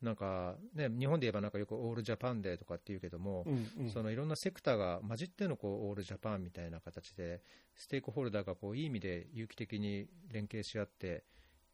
[0.01, 7.43] なんかね、日本で言えばなんかよくオールジャパンデーとかって言うけども、うんうん、そのいろんなセクターが混じってのこうオールジャパンみたいな形で、
[7.75, 11.25] ステークホルダーがこういい意味で有機的に連携し合って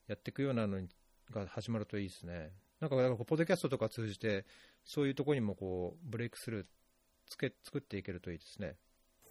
[0.08, 0.80] やっていくようなの
[1.30, 2.52] が始まるといいですね。
[2.80, 4.46] なんか、ポッドキャストとか通じて、
[4.84, 6.66] そういうところにもこうブレイクスルー
[7.26, 8.76] つけ作っていけるといいですね。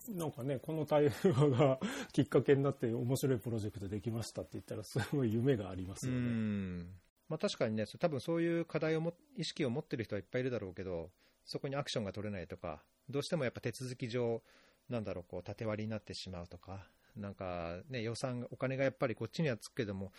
[0.10, 1.79] なんかね、この対話が
[2.12, 6.86] きっかけになって面白いプロジェクトできましたって言ったら、すごい夢がありますよね。
[7.29, 11.12] まあ、確かにね、多分そういう課題をも、意識を持ってる人はいっぱいいるだろうけど、
[11.45, 14.41] そこにアクションが取れないとか、どうしてもやっぱ手続き上、
[14.89, 20.12] なんだろう、こう、縦割りになってしまうとか、なんかね、予算、お金がやっぱりこっちにはつくけども、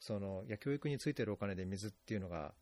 [0.00, 2.54] その、いや、教育についてるお金で水っていうのが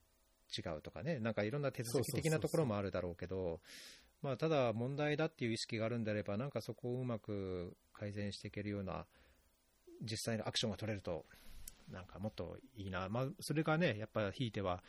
[0.57, 3.61] 違うとかね、なんかいろんな手続き的なところもあるだろうけど、
[4.38, 9.07] ただ問題だっていう意識があるんであれば、なんかそこをうまく改善していけるような、
[10.03, 11.27] 実際のアクションが取れると
[11.90, 14.83] なんかもっといいな、まあ、それがね、やっぱひいては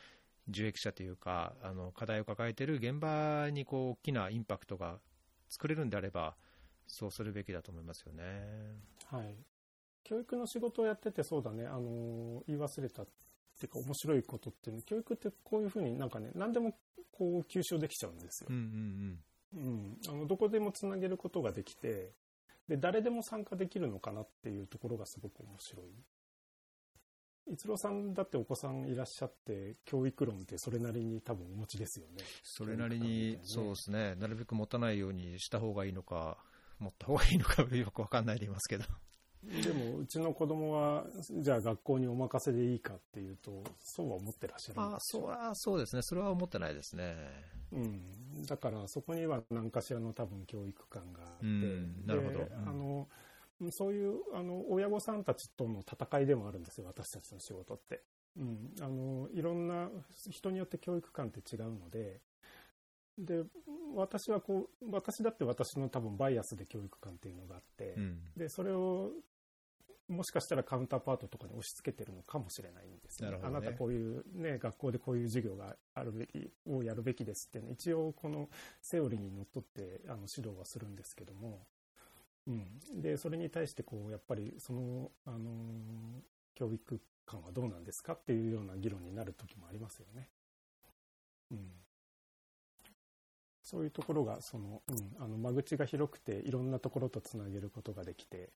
[0.50, 5.00] 受益者というか、あの課題を抱えている現場にこう大きなインパクトが
[5.50, 6.36] 作れるんであれば、
[6.88, 8.24] そうするべきだと思いますよね。
[9.06, 9.36] はい。
[10.04, 13.08] 教育の仕事をやってて、そうだね、あの、言い忘れたっ
[13.60, 16.78] ていうか面白いことっていうの、教育ってこういうふうになんかね、何でも
[17.12, 18.48] こう吸収できちゃうんですよ。
[18.50, 19.20] うんうん
[19.56, 19.66] うん。
[19.66, 19.98] うん。
[20.08, 22.14] あの、どこでもつなげることができて、
[22.70, 25.86] で、誰でも参加できるのかなっていうところがすごく面白い。
[27.50, 32.24] 逸郎さんだってお子さんいらっしゃって、教育論ってそれなりに多分お持ちですよね。
[32.44, 34.16] それなりに、ね、そうですね。
[34.16, 36.38] なるべく持たないようにした方がいいのか、
[36.80, 38.86] 持った方がいいのかよくわかんないでいますけど。
[39.44, 41.06] でも、うちの子供は、
[41.40, 46.02] じゃあ学校にお任せでいいかっていうと、そうは思ってらっしゃるんですあそはそうですね。
[46.02, 47.16] それは思ってないですね。
[47.72, 48.46] うん。
[48.46, 51.46] だから、そこには何かしらの多分教育観があって。
[52.06, 52.48] なるほど。
[52.66, 53.08] あの、
[53.72, 58.04] そういうあの親御さんたちとの戦いでもあるんですよ、私たちの仕事って。
[58.38, 59.90] うん、あのいろんな
[60.30, 62.22] 人によって教育観って違うので、
[63.18, 63.44] で
[63.96, 68.20] 私はこう私だって私の多分バイアスで教育観っていうのがあって、うん。
[68.36, 69.12] でそれを
[70.08, 73.58] もしかしたらカウンターパートとかに押し付けてるのかもしれないんですよ、なるほどね。
[73.58, 78.48] あなたこういう、ね、学校でこういう授業があるべきをやるべきですっていうの一応この
[78.82, 81.68] セオリーにのっとってあの指導はするんですけども、
[82.48, 85.50] うん、でそれに対してこうやっぱりその、あの
[86.56, 90.30] 教育観はどうなんですかっていうような議論になる時もありますよね。
[91.52, 91.72] うん
[93.68, 98.50] そういうところがその、うん、あの間口が広くていろんなところとつなげることができて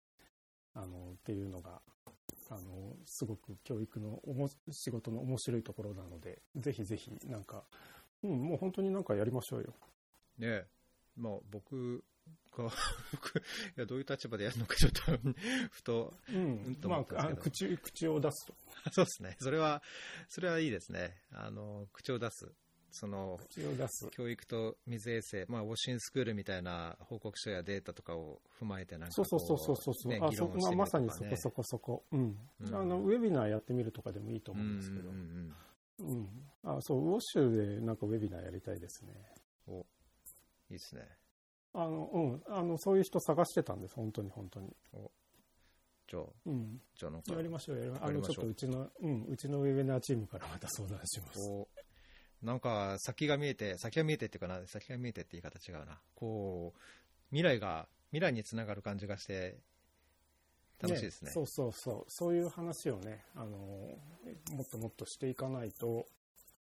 [0.73, 1.81] あのっていうのが
[2.49, 7.63] あのすごく教育のおも仕事の面白いところなのでぜひぜひなんか、
[8.23, 9.73] うん、もう本当になんかやりましょうよ。
[10.39, 10.65] ねえ、
[11.17, 12.05] まあ僕
[12.51, 12.69] が、
[13.11, 13.41] 僕、い
[13.75, 15.01] や、どういう立場でやるのかちょっと、
[15.71, 18.55] ふと、うんうんとま思ったんですけどああ口口を出すと
[18.91, 19.37] そうですね。
[19.39, 19.81] それは、
[20.27, 21.21] それはいいですね。
[21.31, 22.51] あの、口を出す。
[22.91, 24.09] その、口を出す。
[24.11, 35.19] 教育と水衛生、まあ、ウォッシンスクールみたいな報告書やデータとかを踏まえて、なんかこそうそうそうそうそう、ねあそこがまさにそこそこそこ、うんうんあのウェビナーやってみるとかでもいいと思うんですけど、うんう
[36.03, 36.29] ん
[36.63, 39.13] あそうウォッシュでなんかウェビナーやりたいですね。
[39.67, 39.83] おい
[40.69, 41.20] いですね。
[41.73, 44.75] あのうん、あのそういう人探してたんです、本当に本当に。
[46.07, 48.09] じゃあ、うん、じゃあなんかやりましょう、やりましょう。
[48.09, 51.67] あのちょっとうちの、うん、うちのウェビナーチームからまた相談します。
[52.41, 55.99] なんか先が見えて、先が見えてっていうかな、先が見えてって言い方違うな。
[56.15, 56.79] こう、
[57.29, 59.57] 未来が、未来につながる感じがして、
[60.81, 61.31] 楽しいですね。
[61.31, 66.07] そうそうそう、そういう話をね、あのもっともっとしていかないと、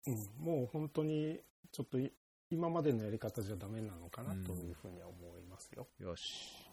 [0.06, 1.40] うん、もう本当に
[1.72, 2.12] ちょっとい
[2.50, 5.86] 今までのやり方じゃダメなのかなというふうには思いますよ。
[6.00, 6.70] よし。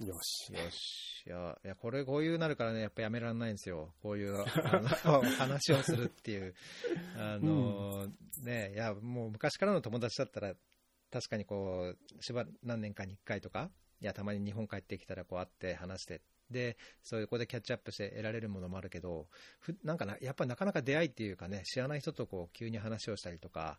[0.00, 0.52] よし。
[0.52, 1.24] よし。
[1.26, 3.94] いや、いや、これ、こういうなるからね、やっぱやめられないんですよ。
[4.02, 4.44] こういう、
[5.38, 6.54] 話をするっていう。
[7.16, 8.08] あの、
[8.42, 10.54] ね、いや、もう昔からの友達だったら、
[11.12, 19.28] 確かにこう、しば、何年かに1回とか、いや、たまに日本帰ってきたら、こう会って話して、で、そういうこでキャッチアップして得られるものもあるけど、
[19.60, 23.78] ふなんかな、やっぱなかなか出会いっていうかね、知らない人とこう、急に話をしたりとか、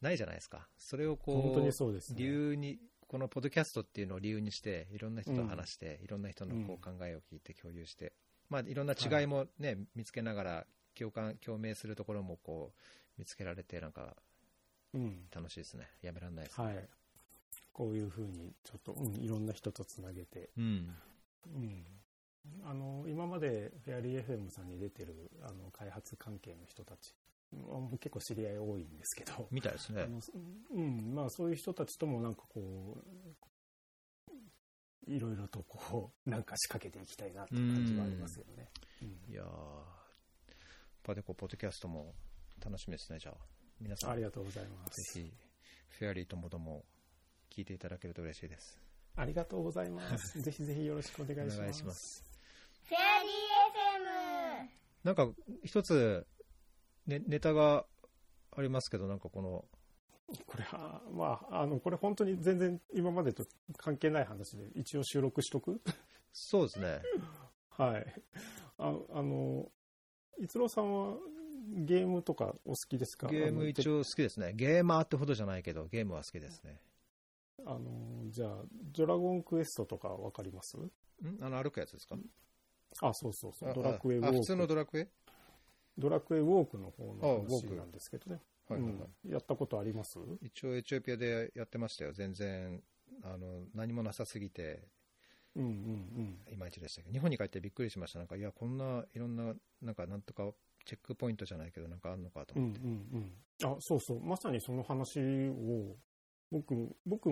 [0.00, 0.68] ないじゃないですか。
[0.76, 2.16] それをこう、本当にそうですね。
[2.18, 8.12] 理由に、このポッドキャストっていうのを理由にして、いろんな人と話して、いろんな人のこう考えを聞いて共有して、
[8.48, 12.80] まあ、いろんな違いもね、見つけながら、共感、共鳴するところもこう、
[13.18, 14.16] 見つけられて、なんか、
[14.92, 15.24] うん。
[15.34, 15.88] 楽しいですね。
[16.02, 16.60] やめられないです。
[16.60, 16.88] はい。
[17.72, 20.96] こういうふうに、ちょっと、うん、いろんな人とつなげて、うん。
[21.46, 21.84] うん。
[22.64, 27.23] あの、今までフェアリー FM さんに出てる、あの、開発関係の人たち、うん
[27.98, 30.02] 結構知り合い多いんですけど、みたいですね。
[30.02, 30.20] あの
[30.72, 33.14] うん、まあそういう人たちともなんかこう、
[35.06, 38.68] いろいろとこう、なんか仕掛けていきたいなっていう感じはありますよね。
[39.02, 39.46] うんいやー、
[41.02, 42.14] パデコポッドキャストも
[42.64, 43.34] 楽しみですね、じゃあ。
[43.80, 45.18] 皆さん、ぜありがとうございます。
[45.20, 45.32] ひ、
[45.88, 46.84] フェアリーともども
[47.50, 48.78] 聞いていただけると嬉しいです。
[49.16, 50.40] ありがとうございます。
[50.42, 51.58] ぜひぜひよろしくお願いします。
[51.58, 52.24] お願いします。
[52.84, 53.32] フェアリー
[54.64, 55.28] FM なんか、
[55.64, 56.26] 一つ、
[57.06, 57.84] ね、ネタが
[58.56, 59.64] ありますけど、なんかこの、
[60.46, 63.44] これは、まあ、あの、これ本当に全然今までと
[63.76, 65.80] 関係ない話で、一応収録しとく？
[66.32, 67.02] そうですね。
[67.68, 68.22] はい。
[68.78, 69.70] ああの、
[70.40, 71.16] 逸郎さんは
[71.68, 73.28] ゲームとかお好きですか？
[73.28, 74.00] ゲーム一応。
[74.00, 74.52] 応好きですね。
[74.54, 76.80] ゲーマーってほどじゃないけど、ゲームは好きですね。
[77.66, 78.62] あの、じゃあ、
[78.94, 80.76] ドラゴンクエストとかわかります？
[80.78, 80.90] ん？
[81.40, 82.16] あの歩くやつですか？
[83.02, 83.70] あ、そうそうそう。
[83.70, 84.68] あドラクエウォあ、普通のーク。
[84.68, 85.08] ドラクエ？
[85.96, 88.40] ドラクエウォークの方の話なんですけどね。
[88.68, 89.02] はいはいはい。
[89.24, 90.18] うんやったことあります？
[90.42, 92.12] 一応エチオピアでやってましたよ。
[92.12, 92.82] 全然、
[93.22, 94.88] あの、何もなさすぎて、
[95.56, 98.18] うんうんいまいちでしたけど、日本に帰ってびっくりしました。
[98.18, 100.50] なんか、いや、こんないろんな、なんか、なんとか、
[100.84, 102.62] チェックポイントじゃないけど、なんかあんのかとうん。
[102.62, 102.80] うん思って。
[102.80, 102.90] うん
[103.66, 103.76] うん。
[103.76, 104.20] あ、そうそう。
[104.20, 105.96] まさにその話を、
[106.50, 107.30] 僕、僕、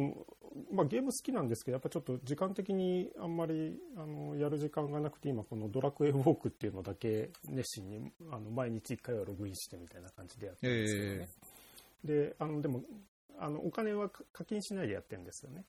[0.70, 11.28] まあゲーム好きなんですけど、やっぱちょっと時間的にあんまり、あの、やる時間がなくて、今このドラクエウォークっていうのだけ熱心に、あの、毎日一回はログインしてみたいな感じでやってるんですけどね。
[12.04, 12.82] で、あの、でも、
[13.38, 15.64] あの、お金はか課金しないでやってるんですよね。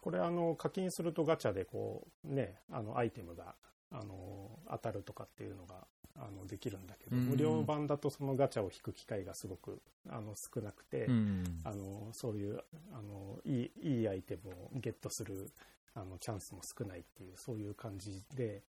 [0.00, 3.54] これ、あの、課金するとガチャでこう、ね、あの、アイテムが、
[3.90, 5.86] あの、当たるとかっていうのが、
[6.18, 11.60] あの、できるんだけど、うん無料版だとそのガチャを引く機会がすごく、あの、少なくて、うん。
[11.64, 15.50] あの、そういう、あの、いい、いいアイテムをゲットする、
[15.94, 18.62] あの、チャンスも少ないっていう、そういう感じで、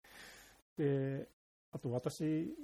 [0.77, 1.27] で、
[1.71, 2.55] あと私、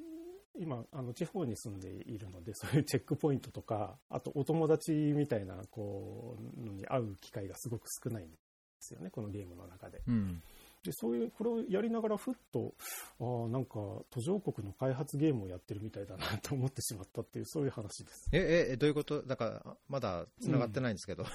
[0.55, 8.37] 今、あの、地方に住んでいるので、 そういうチェックポイントとか、あとお友達みたいな、こう、のに会う機会がすごく少ないんで
[8.79, 10.01] すよね、このゲームの中で。
[10.07, 10.43] うん。
[10.83, 12.73] で、そういう、これをやりながらふっと、
[13.19, 13.73] ああ、なんか
[14.09, 18.29] 途上国の開発ゲームをやってるみたいだな と思ってしまったっていう、そういう話です。
[18.33, 19.23] え、え、どういうこと？
[19.23, 21.25] だから、まだ繋がってないんですけど。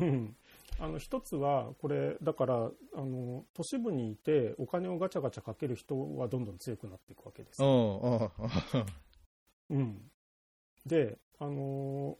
[0.00, 0.36] うん
[0.78, 8.30] あの一つは、これ、だからあの、都市部にいて、お金をガチャガチャかける人はどんどん強くなっていくわけですうよ。
[9.68, 10.10] ん、うん、うん、
[10.86, 12.18] で、あのお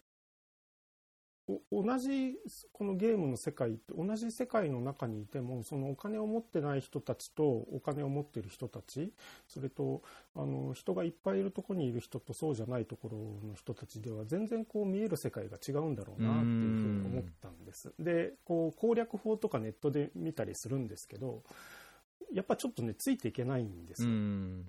[1.73, 2.37] 同じ
[2.73, 9.13] このゲームの世界って同じ世界の中にいてもそのお金を持ってない人たちとお金を持ってる人たち
[9.49, 10.03] それと
[10.35, 17.93] あの人がいっぱいいるところにいる人とそうじゃないところの人たちでは全然こう見える世界が違うんだろうなっていうふうに思ったんです。
[17.99, 21.43] でこう攻略法とかネットで見たりするんですけど
[22.33, 24.13] やっぱちょっとねついていけないんですうよ。
[24.13, 24.67] ん。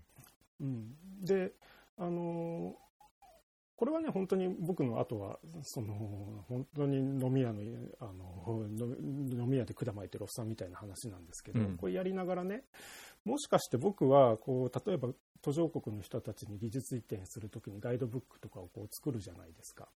[0.62, 1.54] うん、で、
[1.98, 2.91] あのー
[3.82, 5.96] これはね、本当に僕の後は、その、
[6.48, 7.62] 本当に飲み屋の、
[8.00, 12.62] あの、の飲み屋で管巻いてるおっさんみたいな話なんですけど、うんこれやりながらね、
[13.26, 15.10] もしかして僕は、こう、例えば
[15.42, 19.90] 途上国の人たちに技術移転するときにガイドブックとかをこう作るじゃないですか。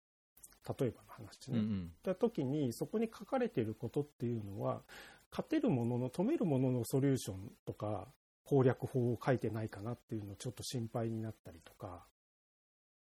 [0.79, 1.59] 例えばの話ね。
[1.59, 1.91] うんうん。
[1.93, 4.81] った時にそこに書かれていることっていうのは
[5.29, 8.07] 勝てるものの止めるもののソリューションとか
[8.45, 12.05] 攻略法を書いてないかなっていうのちょっと心配になったりとか、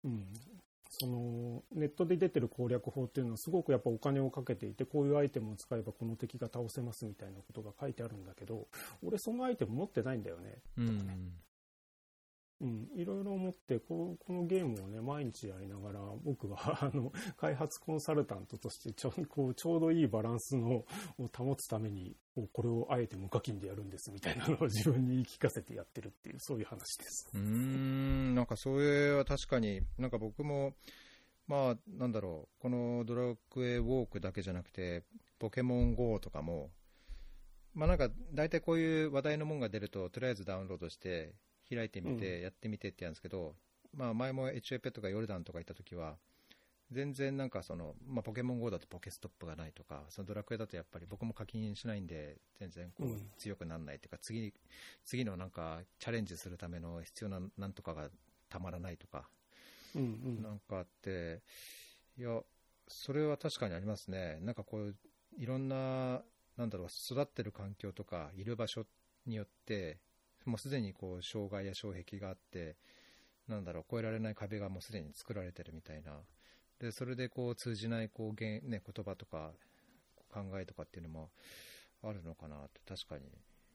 [0.05, 0.27] うん、
[0.99, 8.67] そのネットで出てる攻略法っていうのはすごくやっぱお金をかけていてこういうアイテムを使えばこの敵が倒せますみたいなことが書いてあるんだけど
[9.05, 11.33] 俺そのアイテム持ってないんだよねうん。
[12.61, 20.85] うん、いろいろ思ってここのゲームをね毎日やりながら僕は あの開発コンサルタントとしてちょこうちょうどいいバランスのを
[21.37, 27.31] 保つためにこうこれをあえて無課金でやるんですみたいなのを 自分に言い聞かせてやってるっていうそういう話です。
[27.35, 30.75] うん、なんかそれは確かに、なんか僕も、
[31.47, 35.05] まあ、なんだろう、このドラクエウォークだけじゃなくて、
[35.39, 36.71] ポケモン GO とかも、
[37.75, 41.35] まあなんか、大体こういう話題のもんが出ると、とりあえずダウンロードして、
[41.71, 43.55] 開いてみて、やってみてってやるんですけど、
[43.95, 46.17] まあ前もエチオピアとかヨルダンとか行った時は、
[46.93, 53.31] 全然なんかその、まあ、ポケモン GO だとポケストップがないとか、そのドラクエだとやっぱり僕も課金しないんで、全然こううん。
[53.39, 54.53] 強くならないというか、次、
[55.05, 58.09] 次のなんかチャレンジするための必要ななんとかが
[58.49, 59.29] たまらないとか、
[59.95, 60.05] うんう
[60.41, 60.43] ん。
[60.43, 61.43] なんかあって、
[62.19, 62.41] いや、
[62.89, 64.39] それは確かにありますね。
[64.43, 64.97] なんかこう、
[65.37, 66.23] いろんな、
[66.57, 68.87] なんだろう、育ってる環境とか、いる場所
[69.27, 69.99] によって、
[70.47, 72.77] もうすでにこう、障害や障壁があって、
[73.49, 76.21] なんだろう、越えられない壁がもうすでに作られてるみたいな。
[76.79, 79.53] で、それでこう、通じないこう、言ね、言葉とか、
[80.33, 81.31] 考えとかっていうのも
[82.03, 83.25] あるのかなって、確かに、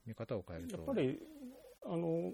[0.06, 0.78] 見方を変えると。
[0.78, 1.20] やっぱり
[1.84, 2.32] あの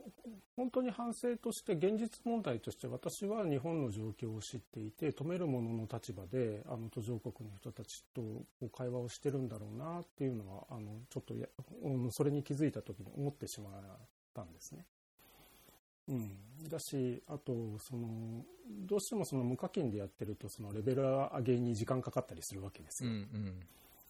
[0.58, 8.21] 本当に反省として現実問題として私は日本の状況を知っていて止める者の立場であの途上国の人たちと
[8.76, 11.47] 会話をしてるんだろうなっていうのはあのちょっとや、
[12.12, 13.69] それに気づいた時に思ってしま
[14.41, 14.86] ったんですね。
[16.10, 18.45] うん、だしあとその
[18.88, 23.28] どうしてもその無課金でやってるとそのレベル上げに時間かかったりするわけですうんよ。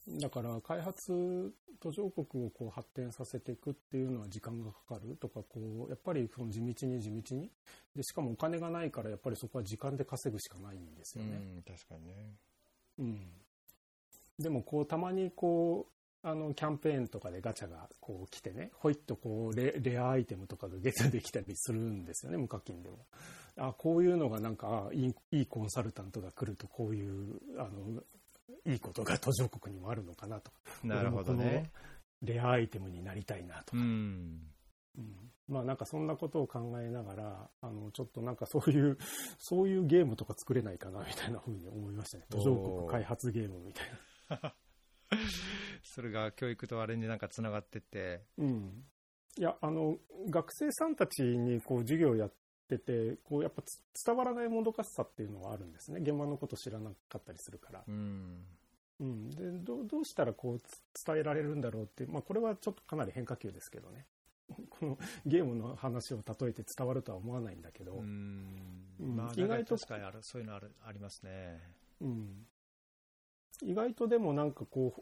[0.10, 0.20] うん。
[0.20, 7.50] だから開発途上国をこう発展させていくっていうのは時間がかかるとかこうやっぱりその地道に地道に
[7.96, 11.38] でしかもお金がないからやっぱりそこは時間で稼ぐしかないんですうよね。
[11.38, 12.14] ん、確かにね。
[13.00, 13.28] うん
[14.40, 15.97] でもこうたまにこう
[16.30, 22.98] あのキャンペーンとかでガチャがこう来てねほいっとこうレレアアイテムとかがゲットできたりするんですよね無課金でも。
[23.60, 28.02] あこういうのがなんかあいいいいコンサルタントが来るとこういうあの
[28.72, 31.72] いいことが途上国にもあるのかなとかなるほどね。
[32.22, 34.42] レアアイテムになりたいなとか、うん。
[34.98, 38.98] うんまあなんかそんなことを考えながらあのちょっとなんかそういう
[39.40, 43.86] そういうゲームとか作れないかなみたいなふうに思いましたね途上国開発ゲームみたい
[44.42, 44.54] な。
[45.84, 48.86] それが教育とあれになんかつながってって、うん、
[49.38, 49.98] いやあの
[50.30, 52.34] 学生さんたちにこう授業やっ
[52.68, 56.00] ててこうやっぱつ伝わらないもどかしさっていうのはあるんですね。
[56.02, 58.46] 現場のこと知らなかったりするから、うん、
[59.00, 64.06] うん、でどうどうしたらこうつ伝えられるんだろうって、まあ、これはちょっとかなり変化球ですけどね。
[64.70, 68.86] このゲームの話を例えて伝わるとは思わないんだけど、うん。
[69.00, 69.16] うん。
[69.16, 71.62] まあ、意外と確かにあるそういうのあるありますね。
[72.00, 72.48] うん、
[73.64, 74.94] 意外とでもなんかこ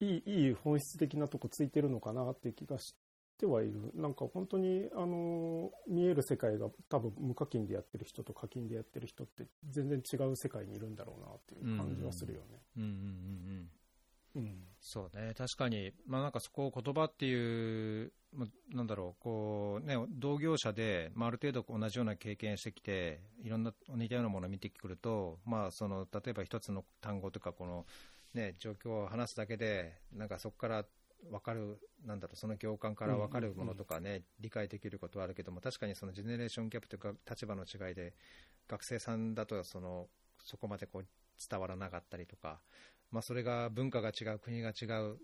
[0.00, 2.94] ういいいい本質的なとこついてるのかなっていう気がし
[3.38, 3.90] てはいる。
[3.94, 12.62] なんか本当にあの見える世界が多分無課金でやってる人と課金でやってる人って全然違う世界にいるんだろうなっていう感じはするよね。
[12.76, 12.82] うん。
[12.82, 13.06] うんうんうん
[14.36, 14.66] うん。
[14.80, 18.25] そうね、確かに、まあ、なんかそこを言葉っていう、まあ
[18.72, 27.86] なんだろう、こうね、同業者で、まあ、ある程度同じような経験してきて、いろんな似たようなものを見てくると、まあ、その例えば一つの単語とか、この、
[28.34, 30.84] ね、状況を話すだけで、なんかそこから
[31.30, 38.14] 分かる、なんだろう、その行間から分かるものとかね、理解できることはあるけども、確かにそのジェネレーションギャップというか、立場の違いで、
[38.68, 40.08] 学生さんだとその
[40.42, 41.06] そこまでこう
[41.50, 42.60] 伝わらなかったりとか、
[43.10, 45.18] まあ、それが文化が違う、国が違う、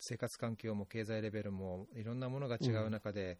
[0.00, 3.38] 生活環境も経済レベルもいろんなものが違う中で、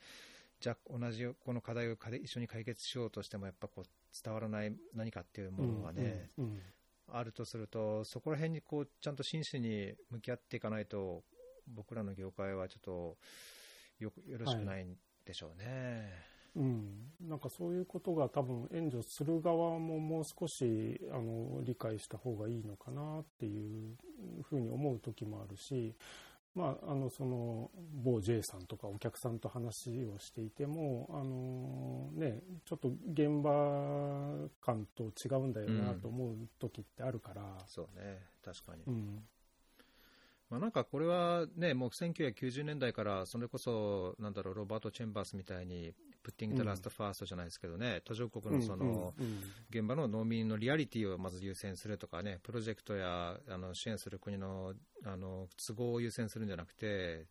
[0.60, 3.84] じゃあ同じこの課題を一緒に解決しようとしても、やっぱこう
[4.22, 6.60] 伝わらない何かっていうものがね、うんうん
[7.12, 11.24] あるとすると、そこら辺にこうちゃんと真摯に向き合っていかないと、
[11.66, 13.16] 僕らの業界はちょっと
[13.98, 16.12] よよろしくないんでしょうね。
[16.56, 23.96] うん、なんかそういうことが多分援助する側ももう少しあの理解した方がいいのかなっていう
[24.42, 25.94] ふうに思う時もあるし、
[26.54, 27.70] まあ、あのその
[28.02, 38.82] 某 J さんとかお客さんと話をしていてもあの、ね、ちょっと現場感と違うんだよなと思う時ってあるから、そうね、確かに。
[38.86, 39.22] うん。
[40.50, 49.14] まあ、なんかこれはね、もう1990年代から、それこそ、なんだろう、ロバート・チェンバースみたいに、プッティング・ザ・ラスト・ファーストじゃないですけどね、途上国のその、
[49.70, 57.26] 現場の農民のリアリティをまず優先するとかね、プロジェクトやあの支援する国のあの都合を優先するんじゃなくて、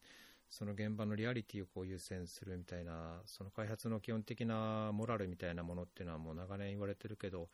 [0.49, 7.49] その現場のリアリティをこう優先するみたいな、その開発の基本的なモラルみたいなものっていうのはもう長年言われてるけど、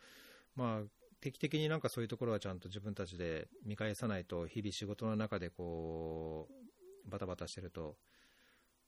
[0.55, 0.83] まあ、
[1.19, 6.47] 定期的になんかそういうところはちゃんと自分たちで見返さないと、日々仕事の中でこ
[7.05, 7.97] う、バタバタしてると、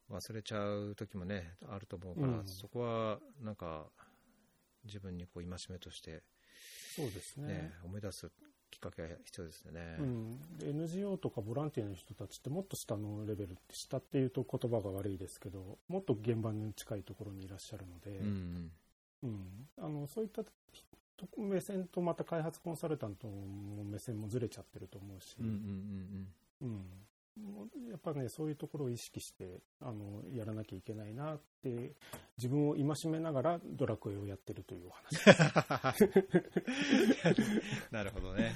[0.10, 2.48] 忘れちゃう時もね、あると思うから、うん。
[2.48, 3.86] そこはなんか、
[4.86, 6.24] 自分にこう戒めとして、
[6.96, 7.48] そうですね。
[7.48, 8.32] ね、思い出す
[8.72, 9.98] きっかけが必要ですよね。
[10.00, 18.72] うん、で NGO とかボランティアの人たちってもっと下のレベルって下っていうと言葉が悪いですけどもっと現場に近いところにいらっしゃるので、うん。
[19.24, 19.68] うん。
[19.78, 20.44] あのそういった
[21.38, 25.52] 目線とまた開発コンサルタントの目線もずれちゃってると思うし、うんうん
[26.62, 26.70] うん。
[26.70, 26.86] うん
[27.90, 31.94] やっぱねそういうところを意識してあのやらなきゃいけないなって
[32.38, 35.18] 自分を戒めながらドラクエをやってるというお話
[37.92, 38.54] なるほどね。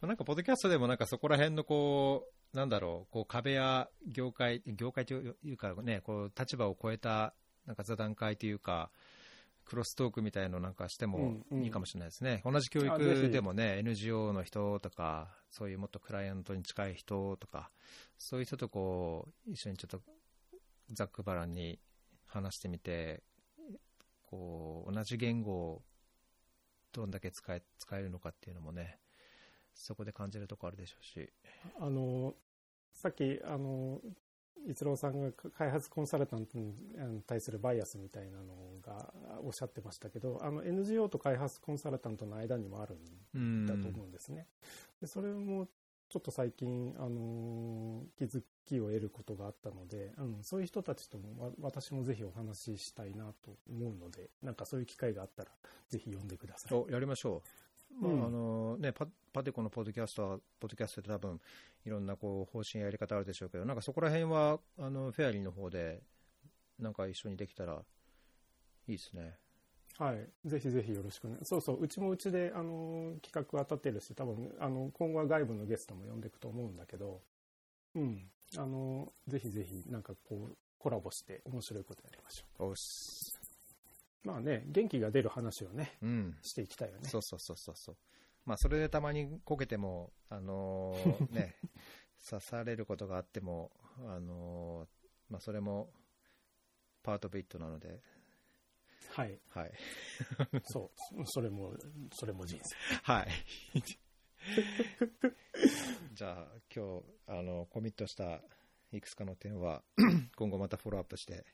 [0.00, 7.34] まなんか、ポッドキャストでもなんかそこら辺のこう、なんだろう、こう壁や業界、業界というかね、こう立場を超えた
[7.66, 8.90] なんか座談会というか、
[9.64, 12.42] クロストークみたいのなんかしてもうんうんいいかもしれないですね。
[12.44, 17.70] 同じ教あぜひ育でもね、NGO の人とか、そういうもっとクライアントに近い人とか、
[18.18, 20.02] そういう人とこう、一緒にちょっと
[20.92, 21.78] ざっくばらんに
[22.26, 23.22] 話してみて、
[24.30, 25.82] こう、同じ言語を
[26.92, 28.98] どんだけ使え使えるのかっていうのもね、
[29.74, 31.32] そこで感じるとこあるでしょうし。
[31.80, 32.34] あの
[32.92, 34.00] さっきあの
[34.68, 36.74] 逸郎さんが開発コンサルタントに
[37.26, 42.96] 対するバイアスみたいなのがおっしゃってましたけどあの NGO と開発コンサルタントの間にもある
[43.34, 44.46] うんんだと思うんですね。
[45.00, 45.68] でそれも
[46.08, 55.48] ちょっと最近あの気づきを得ることがあったので、うん、そういう人たちともわ私もぜひお話ししたいなと思うのでなんかそういう機会があったら
[55.88, 56.74] ぜひ呼んでください。
[56.74, 57.71] おやりましょう。
[58.00, 61.40] まあうんあのね、パパテコのポッドキャストは、ポッドキャストって多分、
[61.84, 66.02] いろんなこう方針ややり方あるでしょうけど、なんかそこら辺は、あのフェアリーの方で、
[66.78, 67.82] なんか一緒にできたら
[68.88, 69.38] いいですね。
[69.98, 71.36] はい、ぜひぜひよろしくね。
[71.42, 77.20] そうそう、うちもうちであの企画は立てるし、多分あの今後は外部のゲストも呼んでいくと思うんだけど、
[77.94, 82.70] うん、あのぜひぜひなんかこうコラボして面白いことやりましょ。
[82.70, 82.74] う。
[84.24, 86.36] まあね、元気が出る話をねうん。
[86.42, 87.08] していきたいよね。
[87.08, 87.96] そうそうそうそうそう。
[88.44, 91.56] まあ、それでたまにこけても、あのー ね、
[92.28, 94.88] 刺されることがあっても、あのー
[95.28, 95.92] まあ、それも、
[97.02, 98.00] パートビットなので、
[99.10, 99.72] はい、はい。
[100.64, 101.76] そう、それも
[102.12, 102.76] それも人生。
[103.02, 103.28] はい。
[106.14, 108.42] じゃあ、今日、あの、コミットした
[108.92, 109.82] いくつかの点は、
[110.36, 111.44] 今後またフォローアップして、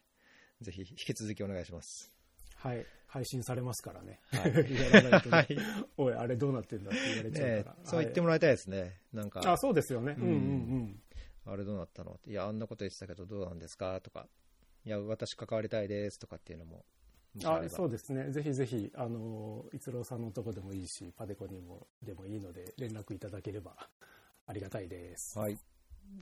[0.61, 2.13] ぜひ引き続きお願いします。
[2.59, 4.21] はい、配信されますからね。
[4.33, 4.53] はい
[4.93, 5.49] やらないとねはい。
[5.97, 7.77] おい、あれどうなってんだって言われちゃうねから。
[7.85, 9.01] そう言ってもらいたいですね。
[9.13, 10.17] なんか、はいあ、そうですよね。
[10.19, 10.41] ううんんうんう
[10.85, 11.03] ん。
[11.47, 12.19] あれどうなったの？
[12.27, 14.01] いや、あんなこと言ってたけどどうなんですか？
[14.01, 14.29] とか、
[14.85, 16.85] いや、私関わりたいですとかっていうのも、
[17.45, 23.77] あそうですね、ぜひぜひ、あの逸郎さんのとこでもいいし、パデコにもでもいいので、連絡いただければ
[24.47, 25.39] ありがたいです。
[25.39, 25.57] はい。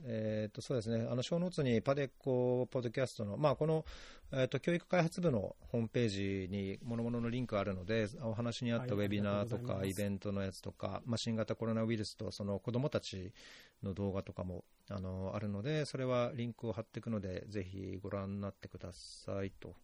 [0.09, 3.83] えー、とそうですね、あの小ノーツにパデコポッドキャストの、まあ、この、
[4.31, 6.09] えー、と教育開発部のホームペー
[6.47, 13.33] ジに諸々のリンクあるので、お話にあったウはいェビナーとか、イベントのやつとか、まあ、新型コロナウイルスとその子どもたち
[13.83, 19.75] の動画とかもあのあるので、それはリンクを貼っていくので、ぜひご覧になってくださいと。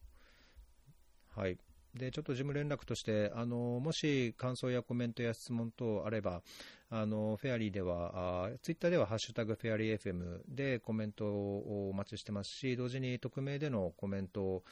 [1.35, 1.57] はい。
[1.95, 6.41] で、ちょっと事務連絡として、あの、もし感想やコメントや質問等あれば、
[6.89, 14.63] あのフェアリーでは、ツイッターではハッシュタグフェアリー FM でコメントをお待ちしてますし、同時に匿名でのコメント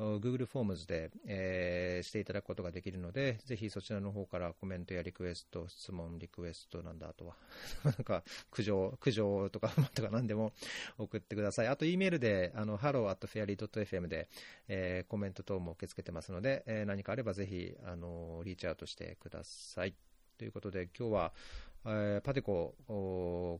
[0.00, 7.36] Google フォームズで、えー、していただくことができるので、ぜひそちらの方からコメントやリクエスト、質問、リクエストなんだ、あとは、
[7.84, 10.54] なんか苦情、苦情とか、 とか何でも
[10.96, 11.68] 送ってください。
[11.68, 14.28] あと、E メールで、あの、hello.fairy.fm で、
[14.68, 19.94] えー、コメント等も受け付けてますので、えー、何かあればぜひ、あの、リーチアウトしてください。
[20.38, 21.34] ということで、今日は、
[21.84, 22.74] えー、パテコ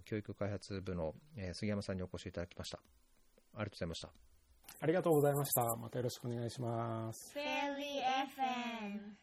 [0.06, 2.78] 教育開発部の、えー、杉山さんにお越しいただきました。
[2.78, 4.29] ありがとうございました。
[4.78, 5.62] ありがとうございました。
[5.76, 7.32] またよろしくお願いします。
[7.34, 9.20] フェリー FM